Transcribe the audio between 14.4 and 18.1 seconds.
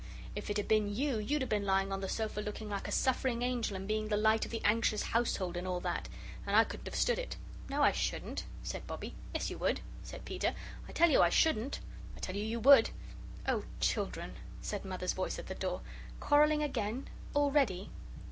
said Mother's voice at the door. "Quarrelling again? Already?"